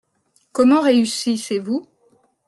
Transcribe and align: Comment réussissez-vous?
Comment 0.51 0.81
réussissez-vous? 0.81 1.87